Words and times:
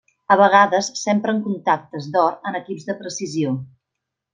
A 0.35 0.37
vegades 0.39 0.89
s'empren 1.01 1.43
contactes 1.49 2.09
d'or 2.17 2.35
en 2.53 2.61
equips 2.65 2.91
de 2.91 3.01
precisió. 3.05 3.57